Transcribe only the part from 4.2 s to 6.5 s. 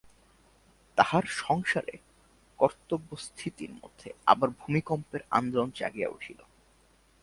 আবার ভূমিকম্পের আন্দোলন জাগিয়া উঠিল।